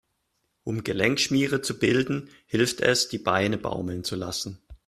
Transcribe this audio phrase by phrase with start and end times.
[0.63, 4.59] Um Gelenkschmiere zu bilden, hilft es, die Beine baumeln zu lassen.